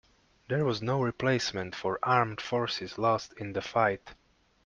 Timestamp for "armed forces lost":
2.01-3.33